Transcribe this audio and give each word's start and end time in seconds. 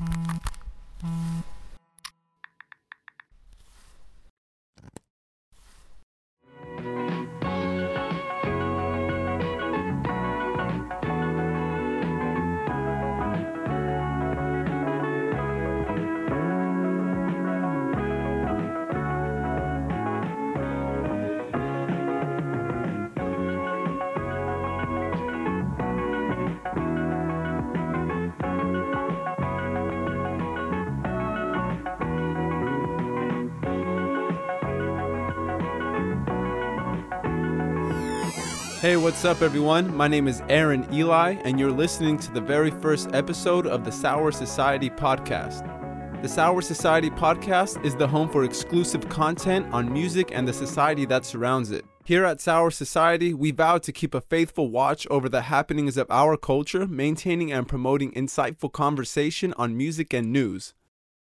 Mm-hmm. 0.00 0.39
Hey, 38.80 38.96
what's 38.96 39.26
up, 39.26 39.42
everyone? 39.42 39.94
My 39.94 40.08
name 40.08 40.26
is 40.26 40.42
Aaron 40.48 40.86
Eli, 40.90 41.32
and 41.44 41.60
you're 41.60 41.70
listening 41.70 42.18
to 42.20 42.32
the 42.32 42.40
very 42.40 42.70
first 42.70 43.10
episode 43.12 43.66
of 43.66 43.84
the 43.84 43.92
Sour 43.92 44.32
Society 44.32 44.88
podcast. 44.88 46.22
The 46.22 46.28
Sour 46.30 46.62
Society 46.62 47.10
podcast 47.10 47.84
is 47.84 47.94
the 47.94 48.08
home 48.08 48.30
for 48.30 48.42
exclusive 48.42 49.06
content 49.10 49.66
on 49.70 49.92
music 49.92 50.30
and 50.32 50.48
the 50.48 50.54
society 50.54 51.04
that 51.04 51.26
surrounds 51.26 51.70
it. 51.72 51.84
Here 52.06 52.24
at 52.24 52.40
Sour 52.40 52.70
Society, 52.70 53.34
we 53.34 53.50
vow 53.50 53.76
to 53.76 53.92
keep 53.92 54.14
a 54.14 54.22
faithful 54.22 54.70
watch 54.70 55.06
over 55.10 55.28
the 55.28 55.42
happenings 55.42 55.98
of 55.98 56.06
our 56.10 56.38
culture, 56.38 56.86
maintaining 56.86 57.52
and 57.52 57.68
promoting 57.68 58.12
insightful 58.12 58.72
conversation 58.72 59.52
on 59.58 59.76
music 59.76 60.14
and 60.14 60.32
news. 60.32 60.72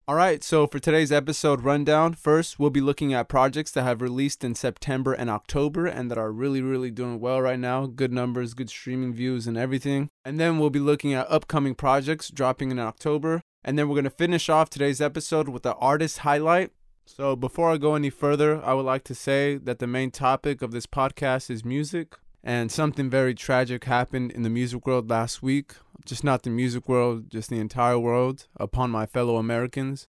All 0.09 0.15
right, 0.15 0.43
so 0.43 0.65
for 0.65 0.79
today's 0.79 1.11
episode 1.11 1.61
rundown, 1.61 2.15
first 2.15 2.57
we'll 2.57 2.71
be 2.71 2.81
looking 2.81 3.13
at 3.13 3.29
projects 3.29 3.69
that 3.69 3.83
have 3.83 4.01
released 4.01 4.43
in 4.43 4.55
September 4.55 5.13
and 5.13 5.29
October 5.29 5.85
and 5.85 6.09
that 6.09 6.17
are 6.17 6.31
really, 6.31 6.63
really 6.63 6.89
doing 6.89 7.19
well 7.19 7.39
right 7.39 7.59
now. 7.59 7.85
Good 7.85 8.11
numbers, 8.11 8.55
good 8.55 8.71
streaming 8.71 9.13
views, 9.13 9.45
and 9.45 9.55
everything. 9.55 10.09
And 10.25 10.39
then 10.39 10.57
we'll 10.57 10.71
be 10.71 10.79
looking 10.79 11.13
at 11.13 11.29
upcoming 11.29 11.75
projects 11.75 12.31
dropping 12.31 12.71
in 12.71 12.79
October. 12.79 13.43
And 13.63 13.77
then 13.77 13.87
we're 13.87 13.93
going 13.93 14.03
to 14.05 14.09
finish 14.09 14.49
off 14.49 14.71
today's 14.71 14.99
episode 14.99 15.47
with 15.47 15.61
the 15.61 15.75
artist 15.75 16.17
highlight. 16.17 16.71
So 17.05 17.35
before 17.35 17.69
I 17.69 17.77
go 17.77 17.93
any 17.93 18.09
further, 18.09 18.65
I 18.65 18.73
would 18.73 18.87
like 18.87 19.03
to 19.03 19.13
say 19.13 19.57
that 19.57 19.77
the 19.77 19.85
main 19.85 20.09
topic 20.09 20.63
of 20.63 20.71
this 20.71 20.87
podcast 20.87 21.51
is 21.51 21.63
music. 21.63 22.15
And 22.43 22.71
something 22.71 23.11
very 23.11 23.35
tragic 23.35 23.83
happened 23.83 24.31
in 24.31 24.41
the 24.41 24.49
music 24.49 24.87
world 24.87 25.07
last 25.07 25.43
week. 25.43 25.73
Just 26.05 26.23
not 26.23 26.43
the 26.43 26.49
music 26.49 26.87
world, 26.87 27.29
just 27.29 27.49
the 27.49 27.59
entire 27.59 27.99
world, 27.99 28.47
upon 28.57 28.89
my 28.89 29.05
fellow 29.05 29.37
Americans. 29.37 30.07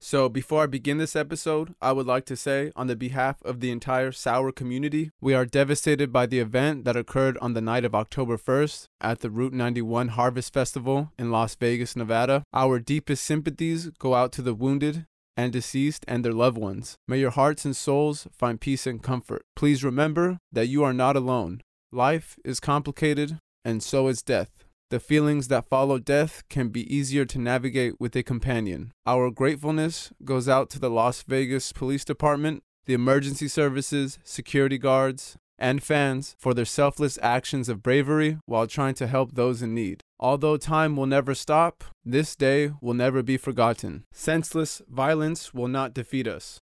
So, 0.00 0.28
before 0.28 0.62
I 0.62 0.66
begin 0.66 0.98
this 0.98 1.16
episode, 1.16 1.74
I 1.82 1.90
would 1.90 2.06
like 2.06 2.24
to 2.26 2.36
say, 2.36 2.70
on 2.76 2.86
the 2.86 2.94
behalf 2.94 3.42
of 3.42 3.58
the 3.58 3.72
entire 3.72 4.12
Sour 4.12 4.52
community, 4.52 5.10
we 5.20 5.34
are 5.34 5.44
devastated 5.44 6.12
by 6.12 6.26
the 6.26 6.38
event 6.38 6.84
that 6.84 6.96
occurred 6.96 7.36
on 7.38 7.54
the 7.54 7.60
night 7.60 7.84
of 7.84 7.96
October 7.96 8.38
1st 8.38 8.86
at 9.00 9.20
the 9.20 9.30
Route 9.30 9.52
91 9.52 10.08
Harvest 10.08 10.54
Festival 10.54 11.10
in 11.18 11.32
Las 11.32 11.56
Vegas, 11.56 11.96
Nevada. 11.96 12.44
Our 12.54 12.78
deepest 12.78 13.24
sympathies 13.24 13.90
go 13.98 14.14
out 14.14 14.30
to 14.32 14.42
the 14.42 14.54
wounded 14.54 15.06
and 15.36 15.52
deceased 15.52 16.04
and 16.06 16.24
their 16.24 16.32
loved 16.32 16.58
ones. 16.58 16.94
May 17.08 17.18
your 17.18 17.30
hearts 17.30 17.64
and 17.64 17.76
souls 17.76 18.28
find 18.32 18.60
peace 18.60 18.86
and 18.86 19.02
comfort. 19.02 19.42
Please 19.56 19.82
remember 19.82 20.38
that 20.52 20.68
you 20.68 20.84
are 20.84 20.92
not 20.92 21.16
alone. 21.16 21.60
Life 21.90 22.38
is 22.44 22.60
complicated, 22.60 23.38
and 23.64 23.82
so 23.82 24.06
is 24.06 24.22
death. 24.22 24.64
The 24.90 25.00
feelings 25.00 25.48
that 25.48 25.68
follow 25.68 25.98
death 25.98 26.44
can 26.48 26.70
be 26.70 26.94
easier 26.94 27.26
to 27.26 27.38
navigate 27.38 28.00
with 28.00 28.16
a 28.16 28.22
companion. 28.22 28.92
Our 29.04 29.30
gratefulness 29.30 30.14
goes 30.24 30.48
out 30.48 30.70
to 30.70 30.78
the 30.78 30.88
Las 30.88 31.22
Vegas 31.24 31.72
Police 31.72 32.06
Department, 32.06 32.62
the 32.86 32.94
emergency 32.94 33.48
services, 33.48 34.18
security 34.24 34.78
guards, 34.78 35.36
and 35.58 35.82
fans 35.82 36.36
for 36.38 36.54
their 36.54 36.64
selfless 36.64 37.18
actions 37.20 37.68
of 37.68 37.82
bravery 37.82 38.38
while 38.46 38.66
trying 38.66 38.94
to 38.94 39.06
help 39.06 39.32
those 39.34 39.60
in 39.60 39.74
need. 39.74 40.00
Although 40.18 40.56
time 40.56 40.96
will 40.96 41.04
never 41.04 41.34
stop, 41.34 41.84
this 42.02 42.34
day 42.34 42.72
will 42.80 42.94
never 42.94 43.22
be 43.22 43.36
forgotten. 43.36 44.04
Senseless 44.10 44.80
violence 44.88 45.52
will 45.52 45.68
not 45.68 45.92
defeat 45.92 46.26
us. 46.26 46.60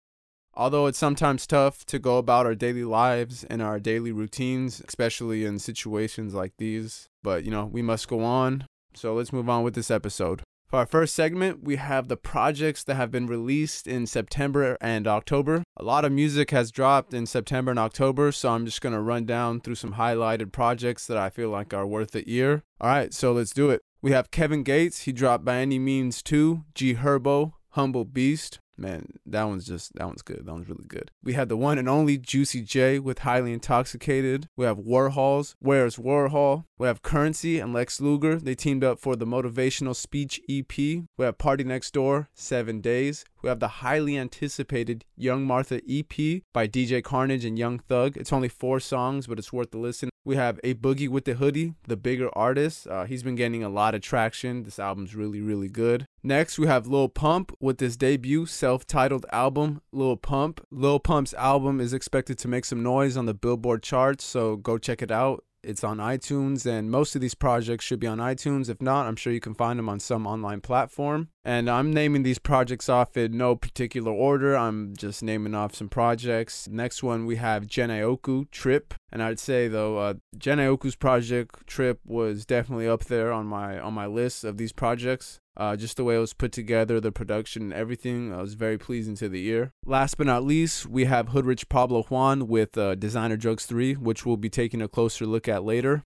Although 0.54 0.88
it's 0.88 0.98
sometimes 0.98 1.48
tough 1.48 1.86
to 1.86 2.00
go 2.00 2.18
about 2.18 2.46
our 2.46 2.56
daily 2.56 2.84
lives 2.84 3.44
and 3.46 3.62
our 3.62 3.80
daily 3.80 4.12
routines, 4.12 4.82
especially 4.86 5.46
in 5.46 5.60
situations 5.60 6.34
like 6.34 6.54
these, 6.58 7.08
but 7.24 7.44
you 7.44 7.52
know, 7.52 7.66
we 7.66 7.82
must 7.82 8.08
go 8.08 8.24
on. 8.24 8.66
So 8.94 9.14
let's 9.14 9.32
move 9.32 9.50
on 9.50 9.64
with 9.64 9.76
this 9.76 9.90
episode. 9.90 10.42
For 10.72 10.78
our 10.80 10.86
first 10.86 11.14
segment, 11.16 11.64
we 11.66 11.76
have 11.76 12.08
the 12.08 12.16
projects 12.16 12.86
that 12.86 12.96
have 12.96 13.12
been 13.12 13.28
released 13.28 13.88
in 13.88 14.08
September 14.08 14.78
and 14.80 15.06
October. 15.06 15.64
A 15.76 15.84
lot 15.84 16.06
of 16.06 16.14
music 16.14 16.52
has 16.52 16.72
dropped 16.72 17.14
in 17.14 17.26
September 17.26 17.72
and 17.72 17.80
October, 17.80 18.32
so 18.32 18.52
I'm 18.52 18.66
just 18.66 18.80
going 18.80 18.96
to 18.96 19.02
run 19.02 19.26
down 19.26 19.60
through 19.60 19.76
some 19.76 19.96
highlighted 19.96 20.54
projects 20.54 21.06
that 21.08 21.18
I 21.18 21.30
feel 21.30 21.50
like 21.50 21.74
are 21.74 21.86
worth 21.86 22.12
the 22.12 22.24
ear. 22.26 22.64
All 22.80 22.90
right, 22.90 23.14
so 23.14 23.34
let's 23.34 23.52
do 23.52 23.70
it. 23.70 23.82
We 24.02 24.12
have 24.12 24.32
Kevin 24.32 24.64
Gates, 24.64 25.02
he 25.02 25.12
dropped 25.12 25.44
By 25.44 25.58
Any 25.58 25.78
Means 25.78 26.24
2, 26.24 26.64
G 26.74 26.96
Herbo, 26.96 27.52
Humble 27.72 28.06
Beast, 28.06 28.60
man, 28.78 29.14
that 29.26 29.44
one's 29.44 29.66
just 29.66 29.94
that 29.96 30.08
one's 30.08 30.22
good. 30.22 30.46
That 30.46 30.52
one's 30.52 30.70
really 30.70 30.86
good. 30.88 31.12
We 31.24 31.34
had 31.34 31.50
the 31.50 31.58
one 31.58 31.78
and 31.78 31.90
only 31.90 32.18
Juicy 32.18 32.62
J 32.62 33.00
with 33.00 33.20
Highly 33.20 33.54
Intoxicated. 33.54 34.48
We 34.56 34.66
have 34.66 34.78
Warhols. 34.78 35.56
Where's 35.60 35.98
Warhol? 35.98 36.66
We 36.78 36.88
have 36.88 37.04
Currency 37.04 37.60
and 37.60 37.74
Lex 37.74 38.02
Luger. 38.02 38.38
They 38.38 38.56
teamed 38.56 38.84
up 38.84 39.00
for 39.00 39.16
the 39.16 39.28
motivational 39.28 39.96
speech 39.96 40.42
EP. 40.50 40.76
We 40.78 41.06
have 41.20 41.38
Party 41.38 41.64
Next 41.64 41.92
Door, 41.94 42.30
Seven 42.34 42.82
Days. 42.82 43.24
We 43.42 43.50
have 43.50 43.60
the 43.60 43.68
highly 43.68 44.18
anticipated 44.18 45.06
Young 45.16 45.44
Martha 45.46 45.82
EP 45.88 46.42
by 46.54 46.68
DJ 46.68 47.04
Carnage 47.04 47.46
and 47.46 47.58
Young 47.58 47.80
Thug. 47.80 48.18
It's 48.18 48.34
only 48.34 48.50
four 48.50 48.80
songs, 48.80 49.28
but 49.28 49.40
it's 49.40 49.54
worth 49.54 49.72
the 49.72 49.78
listen. 49.78 50.10
We 50.24 50.36
have 50.36 50.60
A 50.64 50.76
Boogie 50.76 51.10
with 51.10 51.26
the 51.26 51.34
Hoodie, 51.34 51.74
the 51.88 51.98
bigger 51.98 52.30
artist. 52.38 52.88
Uh, 52.88 53.06
he's 53.06 53.24
been 53.24 53.36
getting 53.36 53.64
a 53.64 53.70
lot 53.70 53.96
of 53.96 54.02
traction. 54.02 54.64
This 54.64 54.78
album's 54.78 55.16
really, 55.16 55.42
really 55.42 55.70
good. 55.70 56.06
Next, 56.22 56.60
we 56.60 56.68
have 56.68 56.86
Lil 56.86 57.10
Pump 57.10 57.52
with 57.60 57.80
his 57.80 57.98
debut 57.98 58.46
self 58.62 58.86
titled 58.86 59.26
album, 59.32 59.82
Lil 59.92 60.18
Pump. 60.18 60.64
Lil 60.70 61.00
Pump's 61.00 61.34
album 61.34 61.82
is 61.82 61.94
expected 61.94 62.38
to 62.38 62.48
make 62.48 62.64
some 62.64 62.84
noise 62.84 63.18
on 63.18 63.26
the 63.26 63.34
Billboard 63.34 63.82
charts, 63.82 64.24
so 64.24 64.56
go 64.56 64.78
check 64.78 65.02
it 65.02 65.10
out. 65.10 65.44
It's 65.64 65.84
on 65.84 65.98
iTunes, 65.98 66.68
and 66.68 66.92
most 66.92 67.16
of 67.16 67.22
these 67.22 67.34
projects 67.34 67.86
should 67.86 68.00
be 68.00 68.06
on 68.06 68.20
iTunes. 68.20 68.70
If 68.70 68.80
not, 68.80 69.08
I'm 69.08 69.16
sure 69.16 69.34
you 69.34 69.40
can 69.40 69.56
find 69.56 69.80
them 69.80 69.90
on 69.90 70.00
some 70.00 70.28
online 70.28 70.62
platform. 70.62 71.30
And 71.44 71.70
I'm 71.70 71.92
naming 71.92 72.24
these 72.24 72.40
projects 72.40 72.88
off 72.88 73.18
in 73.18 73.36
no 73.36 73.56
particular 73.56 74.12
order. 74.12 74.56
I'm 74.56 74.96
just 74.96 75.24
naming 75.24 75.56
off 75.56 75.76
some 75.76 75.90
projects. 75.90 76.68
Next 76.70 77.02
one, 77.02 77.26
we 77.26 77.38
have 77.38 77.66
Jhené 77.66 78.02
Aiko 78.02 78.50
Trip. 78.52 78.94
And 79.12 79.24
I'd 79.24 79.40
say 79.40 79.68
though, 79.68 79.98
uh, 79.98 80.14
Jhené 80.38 80.76
Aiko's 80.76 80.96
project 80.96 81.66
Trip 81.66 82.00
was 82.06 82.46
definitely 82.46 82.88
up 82.88 83.06
there 83.06 83.32
on 83.32 83.48
my 83.48 83.80
on 83.80 83.94
my 83.94 84.06
list 84.06 84.44
of 84.44 84.58
these 84.58 84.72
projects. 84.72 85.40
Uh, 85.58 85.76
just 85.76 85.98
the 85.98 86.04
way 86.04 86.16
it 86.16 86.20
was 86.20 86.34
put 86.34 86.52
together, 86.52 87.02
the 87.02 87.12
production, 87.12 87.64
and 87.64 87.74
everything 87.74 88.34
uh, 88.34 88.38
was 88.38 88.54
very 88.54 88.78
pleasing 88.78 89.16
to 89.16 89.28
the 89.28 89.46
ear. 89.48 89.74
Last 89.86 90.18
but 90.18 90.28
not 90.28 90.46
least, 90.46 90.86
we 90.86 91.06
have 91.06 91.30
Hoodrich 91.30 91.68
Pablo 91.68 92.04
Juan 92.04 92.48
with 92.48 92.78
uh, 92.78 92.96
Designer 92.96 93.36
Drugs 93.36 93.66
3, 93.66 93.96
which 93.96 94.26
we'll 94.26 94.38
be 94.38 94.50
taking 94.50 94.82
a 94.82 94.88
closer 94.88 95.26
look 95.26 95.50
at 95.50 95.66
later. 95.66 96.04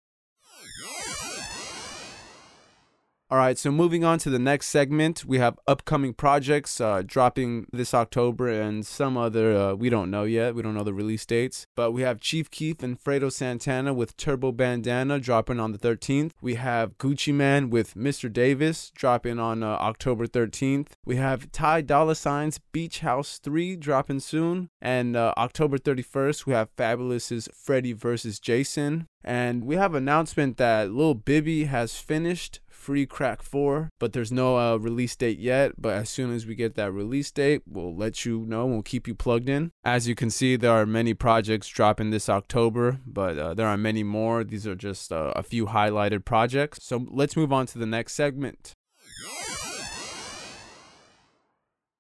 All 3.34 3.41
right, 3.41 3.59
so 3.59 3.72
moving 3.72 4.05
on 4.05 4.21
to 4.21 4.31
the 4.31 4.39
next 4.39 4.69
segment, 4.69 5.25
we 5.25 5.41
have 5.41 5.59
upcoming 5.67 6.15
projects 6.15 6.81
uh, 6.81 7.03
dropping 7.05 7.67
this 7.72 7.93
October 7.93 8.49
and 8.49 8.87
some 8.87 9.17
other, 9.17 9.56
uh, 9.56 9.75
we 9.75 9.91
don't 9.91 10.09
know 10.09 10.22
yet. 10.22 10.55
We 10.55 10.62
don't 10.62 10.75
know 10.75 10.84
the 10.84 10.95
release 10.95 11.27
dates. 11.27 11.67
But 11.75 11.91
we 11.91 12.03
have 12.03 12.21
Chief 12.21 12.49
Keef 12.49 12.81
and 12.84 12.97
Fredo 12.97 13.33
Santana 13.33 13.93
with 13.93 14.17
Turbo 14.17 14.53
Bandana 14.53 15.19
dropping 15.19 15.59
on 15.59 15.73
the 15.73 15.78
13th. 15.78 16.31
We 16.41 16.55
have 16.55 16.97
Gucci 16.97 17.34
Mane 17.34 17.71
with 17.71 17.94
Mr. 17.94 18.33
Davis 18.33 18.93
dropping 18.94 19.41
on 19.41 19.64
uh, 19.64 19.79
October 19.81 20.29
13th. 20.29 20.91
We 21.05 21.17
have 21.17 21.50
Ty 21.50 21.81
Dolla 21.81 22.14
Sign's 22.14 22.61
Beach 22.70 23.00
House 23.00 23.41
3 23.43 23.75
dropping 23.75 24.20
soon. 24.20 24.69
And 24.81 25.17
uh, 25.17 25.35
October 25.37 25.79
31st, 25.79 26.47
we 26.47 26.53
have 26.53 26.69
Fabolous's 26.76 27.49
Freddy 27.53 27.94
vs. 27.94 28.38
Jason. 28.38 29.09
And 29.25 29.64
we 29.64 29.75
have 29.75 29.94
announcement 29.94 30.59
that 30.59 30.93
Lil 30.93 31.14
Bibby 31.14 31.64
has 31.64 31.97
finished 31.97 32.61
Free 32.85 33.07
Crack 33.07 33.43
4, 33.43 33.89
but 33.99 34.13
there's 34.13 34.31
no 34.31 34.59
uh, 34.59 34.77
release 34.77 35.17
date 35.17 35.39
yet. 35.39 35.73
But 35.79 35.95
as 35.95 36.11
soon 36.11 36.35
as 36.35 36.45
we 36.45 36.55
get 36.55 36.75
that 36.75 36.93
release 36.93 37.31
date, 37.31 37.63
we'll 37.67 37.97
let 37.97 38.27
you 38.27 38.45
know. 38.47 38.67
We'll 38.67 38.83
keep 38.83 39.09
you 39.09 39.15
plugged 39.15 39.49
in. 39.49 39.71
As 39.87 40.07
you 40.07 40.15
can 40.15 40.29
see, 40.29 40.57
there 40.57 40.73
are 40.73 40.85
many 40.85 41.15
projects 41.15 41.67
dropping 41.69 42.11
this 42.11 42.29
October, 42.29 43.01
but 43.07 43.39
uh, 43.39 43.55
there 43.55 43.69
are 43.69 43.79
many 43.79 44.03
more. 44.03 44.45
These 44.45 44.67
are 44.67 44.75
just 44.75 45.11
uh, 45.11 45.33
a 45.35 45.43
few 45.43 45.65
highlighted 45.65 46.27
projects. 46.27 46.81
So 46.83 47.07
let's 47.11 47.39
move 47.39 47.55
on 47.55 47.65
to 47.69 47.79
the 47.79 47.87
next 47.87 48.13
segment. 48.13 48.75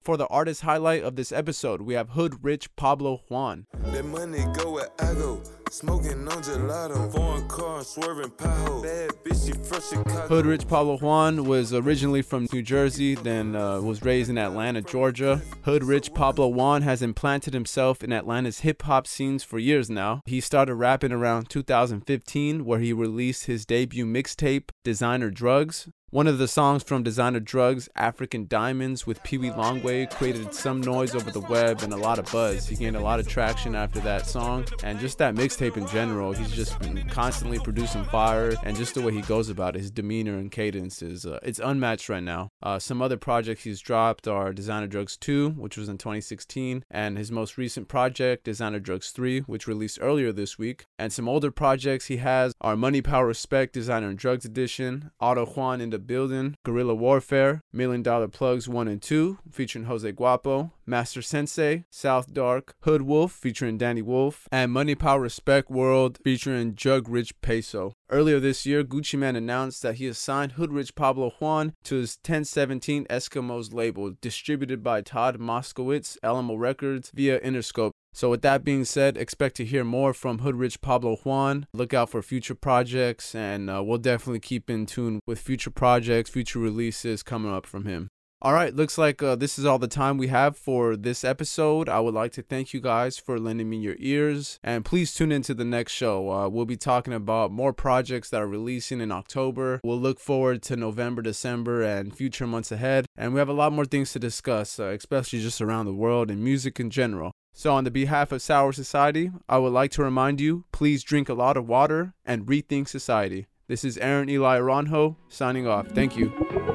For 0.04 0.18
the 0.18 0.26
artist 0.26 0.60
highlight 0.60 1.02
of 1.02 1.16
this 1.16 1.32
episode, 1.32 1.80
we 1.80 1.94
have 1.94 2.10
Hood 2.10 2.44
Rich 2.44 2.76
Pablo 2.76 3.22
Juan. 3.30 3.64
That 3.84 4.04
money 4.04 4.44
go 4.52 4.72
where 4.72 4.90
I 4.98 5.14
go. 5.14 5.42
Smoking 5.70 6.28
on 6.28 6.42
gelato. 6.42 7.10
Foreign 7.10 7.48
car 7.48 7.82
swerving 7.82 8.32
pothole. 8.32 8.82
Bad 8.82 9.10
bitch, 9.24 9.46
she 9.46 9.52
from 9.52 9.80
Chicago. 9.80 10.28
Hood 10.28 10.44
Rich 10.44 10.68
Pablo 10.68 10.98
Juan 10.98 11.46
was 11.46 11.72
originally 11.72 12.20
from 12.20 12.46
New 12.52 12.60
Jersey, 12.60 13.14
then 13.14 13.56
uh, 13.56 13.80
was 13.80 14.02
raised 14.02 14.28
in 14.28 14.36
Atlanta, 14.36 14.82
Georgia. 14.82 15.40
Hood 15.62 15.82
Rich 15.82 16.12
Pablo 16.12 16.48
Juan 16.48 16.82
has 16.82 17.00
implanted 17.00 17.54
himself 17.54 18.04
in 18.04 18.12
Atlanta's 18.12 18.60
hip 18.60 18.82
hop 18.82 19.06
scenes 19.06 19.42
for 19.42 19.58
years 19.58 19.88
now. 19.88 20.20
He 20.26 20.42
started 20.42 20.74
rapping 20.74 21.12
around 21.12 21.48
2015, 21.48 22.66
where 22.66 22.78
he 22.78 22.92
released 22.92 23.46
his 23.46 23.64
debut 23.64 24.04
mixtape, 24.04 24.68
Designer 24.84 25.30
Drugs. 25.30 25.88
One 26.14 26.28
of 26.28 26.38
the 26.38 26.46
songs 26.46 26.84
from 26.84 27.02
Designer 27.02 27.40
Drugs, 27.40 27.88
African 27.96 28.46
Diamonds, 28.46 29.04
with 29.04 29.20
Pee 29.24 29.36
Wee 29.36 29.50
Longway, 29.50 30.08
created 30.12 30.54
some 30.54 30.80
noise 30.80 31.12
over 31.12 31.28
the 31.32 31.40
web 31.40 31.82
and 31.82 31.92
a 31.92 31.96
lot 31.96 32.20
of 32.20 32.30
buzz. 32.30 32.68
He 32.68 32.76
gained 32.76 32.94
a 32.94 33.00
lot 33.00 33.18
of 33.18 33.26
traction 33.26 33.74
after 33.74 33.98
that 33.98 34.24
song, 34.24 34.64
and 34.84 35.00
just 35.00 35.18
that 35.18 35.34
mixtape 35.34 35.76
in 35.76 35.88
general. 35.88 36.32
He's 36.32 36.52
just 36.52 36.78
been 36.78 37.08
constantly 37.08 37.58
producing 37.58 38.04
fire, 38.04 38.54
and 38.62 38.76
just 38.76 38.94
the 38.94 39.02
way 39.02 39.12
he 39.12 39.22
goes 39.22 39.48
about 39.48 39.74
it, 39.74 39.80
his 39.80 39.90
demeanor 39.90 40.38
and 40.38 40.52
cadence 40.52 41.02
is 41.02 41.26
uh, 41.26 41.40
it's 41.42 41.58
unmatched 41.58 42.08
right 42.08 42.22
now. 42.22 42.48
Uh, 42.62 42.78
some 42.78 43.02
other 43.02 43.16
projects 43.16 43.64
he's 43.64 43.80
dropped 43.80 44.28
are 44.28 44.52
Designer 44.52 44.86
Drugs 44.86 45.16
2, 45.16 45.50
which 45.58 45.76
was 45.76 45.88
in 45.88 45.98
2016, 45.98 46.84
and 46.92 47.18
his 47.18 47.32
most 47.32 47.58
recent 47.58 47.88
project, 47.88 48.44
Designer 48.44 48.78
Drugs 48.78 49.10
3, 49.10 49.40
which 49.40 49.66
released 49.66 49.98
earlier 50.00 50.30
this 50.30 50.60
week. 50.60 50.86
And 50.96 51.12
some 51.12 51.28
older 51.28 51.50
projects 51.50 52.06
he 52.06 52.18
has 52.18 52.52
are 52.60 52.76
Money, 52.76 53.02
Power, 53.02 53.26
Respect, 53.26 53.72
Designer 53.72 54.10
and 54.10 54.18
Drugs 54.18 54.44
Edition, 54.44 55.10
Otto 55.18 55.44
Juan 55.44 55.80
in 55.80 55.90
the 55.90 56.03
Building, 56.06 56.56
Guerrilla 56.64 56.94
Warfare, 56.94 57.60
Million 57.72 58.02
Dollar 58.02 58.28
Plugs 58.28 58.68
1 58.68 58.88
and 58.88 59.00
2, 59.00 59.38
featuring 59.50 59.84
Jose 59.86 60.10
Guapo, 60.12 60.72
Master 60.86 61.22
Sensei, 61.22 61.84
South 61.90 62.32
Dark, 62.32 62.74
Hood 62.80 63.02
Wolf, 63.02 63.32
featuring 63.32 63.78
Danny 63.78 64.02
Wolf, 64.02 64.48
and 64.52 64.72
Money 64.72 64.94
Power 64.94 65.20
Respect 65.20 65.70
World, 65.70 66.18
featuring 66.22 66.74
Jug 66.74 67.08
Rich 67.08 67.40
Peso. 67.40 67.94
Earlier 68.10 68.38
this 68.38 68.66
year, 68.66 68.84
Gucci 68.84 69.18
Mane 69.18 69.36
announced 69.36 69.82
that 69.82 69.96
he 69.96 70.04
has 70.06 70.18
signed 70.18 70.52
Hood 70.52 70.72
Rich 70.72 70.94
Pablo 70.94 71.30
Juan 71.38 71.72
to 71.84 71.96
his 71.96 72.16
1017 72.18 73.06
Eskimos 73.06 73.72
label, 73.72 74.14
distributed 74.20 74.82
by 74.82 75.00
Todd 75.00 75.38
Moskowitz, 75.38 76.16
Alamo 76.22 76.54
Records, 76.54 77.10
via 77.14 77.40
Interscope. 77.40 77.92
So, 78.16 78.30
with 78.30 78.42
that 78.42 78.62
being 78.62 78.84
said, 78.84 79.16
expect 79.16 79.56
to 79.56 79.64
hear 79.64 79.82
more 79.82 80.14
from 80.14 80.38
Hood 80.38 80.54
Rich 80.54 80.80
Pablo 80.80 81.16
Juan. 81.16 81.66
Look 81.74 81.92
out 81.92 82.10
for 82.10 82.22
future 82.22 82.54
projects, 82.54 83.34
and 83.34 83.68
uh, 83.68 83.82
we'll 83.84 83.98
definitely 83.98 84.38
keep 84.38 84.70
in 84.70 84.86
tune 84.86 85.18
with 85.26 85.40
future 85.40 85.70
projects, 85.70 86.30
future 86.30 86.60
releases 86.60 87.24
coming 87.24 87.52
up 87.52 87.66
from 87.66 87.86
him. 87.86 88.10
All 88.44 88.52
right, 88.52 88.76
looks 88.76 88.98
like 88.98 89.22
uh, 89.22 89.36
this 89.36 89.58
is 89.58 89.64
all 89.64 89.78
the 89.78 89.88
time 89.88 90.18
we 90.18 90.28
have 90.28 90.54
for 90.54 90.96
this 90.96 91.24
episode. 91.24 91.88
I 91.88 91.98
would 92.00 92.12
like 92.12 92.30
to 92.32 92.42
thank 92.42 92.74
you 92.74 92.80
guys 92.82 93.16
for 93.16 93.40
lending 93.40 93.70
me 93.70 93.78
your 93.78 93.96
ears, 93.98 94.60
and 94.62 94.84
please 94.84 95.14
tune 95.14 95.32
into 95.32 95.54
the 95.54 95.64
next 95.64 95.92
show. 95.92 96.30
Uh, 96.30 96.48
we'll 96.50 96.66
be 96.66 96.76
talking 96.76 97.14
about 97.14 97.52
more 97.52 97.72
projects 97.72 98.28
that 98.28 98.42
are 98.42 98.46
releasing 98.46 99.00
in 99.00 99.10
October. 99.10 99.80
We'll 99.82 99.98
look 99.98 100.20
forward 100.20 100.60
to 100.64 100.76
November, 100.76 101.22
December, 101.22 101.80
and 101.80 102.14
future 102.14 102.46
months 102.46 102.70
ahead, 102.70 103.06
and 103.16 103.32
we 103.32 103.38
have 103.38 103.48
a 103.48 103.54
lot 103.54 103.72
more 103.72 103.86
things 103.86 104.12
to 104.12 104.18
discuss, 104.18 104.78
uh, 104.78 104.88
especially 104.88 105.40
just 105.40 105.62
around 105.62 105.86
the 105.86 105.94
world 105.94 106.30
and 106.30 106.44
music 106.44 106.78
in 106.78 106.90
general. 106.90 107.32
So, 107.54 107.72
on 107.72 107.84
the 107.84 107.90
behalf 107.90 108.30
of 108.30 108.42
Sour 108.42 108.74
Society, 108.74 109.30
I 109.48 109.56
would 109.56 109.72
like 109.72 109.92
to 109.92 110.02
remind 110.02 110.38
you 110.38 110.66
please 110.70 111.02
drink 111.02 111.30
a 111.30 111.34
lot 111.34 111.56
of 111.56 111.66
water 111.66 112.12
and 112.26 112.44
rethink 112.44 112.88
society. 112.88 113.46
This 113.68 113.84
is 113.84 113.96
Aaron 113.96 114.28
Eli 114.28 114.58
Ronho 114.58 115.16
signing 115.30 115.66
off. 115.66 115.88
Thank 115.88 116.18
you. 116.18 116.73